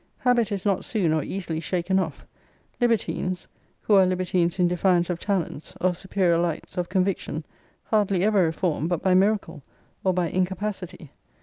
[0.17, 2.25] Habit is not soon or easily shaken off.
[2.79, 3.47] Libertines,
[3.81, 7.45] who are libertines in defiance of talents, of superior lights, of conviction,
[7.83, 9.61] hardly ever reform but by miracle,
[10.03, 11.11] or by incapacity.